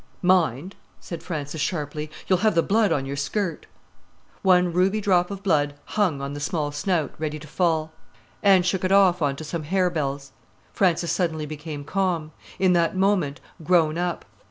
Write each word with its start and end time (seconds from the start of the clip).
"Mind," 0.23 0.75
said 0.99 1.21
Frances 1.21 1.61
sharply. 1.61 2.09
"You'll 2.25 2.39
have 2.39 2.55
the 2.55 2.63
blood 2.63 2.91
on 2.91 3.05
your 3.05 3.15
skirt!" 3.15 3.67
One 4.41 4.73
ruby 4.73 4.99
drop 4.99 5.29
of 5.29 5.43
blood 5.43 5.75
hung 5.85 6.21
on 6.23 6.33
the 6.33 6.39
small 6.39 6.71
snout, 6.71 7.13
ready 7.19 7.37
to 7.37 7.47
fall. 7.47 7.91
Anne 8.41 8.63
shook 8.63 8.83
it 8.83 8.91
off 8.91 9.21
on 9.21 9.35
to 9.35 9.43
some 9.43 9.61
harebells. 9.63 10.31
Frances 10.73 11.11
suddenly 11.11 11.45
became 11.45 11.83
calm; 11.83 12.31
in 12.57 12.73
that 12.73 12.97
moment, 12.97 13.41
grown 13.63 13.95
up. 13.99 14.25